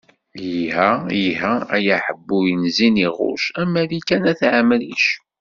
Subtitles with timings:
[0.59, 0.89] Iha,
[1.25, 1.51] iha
[1.95, 5.05] aḥebbuy n ziniɣuc, a Malika n at Ɛemric.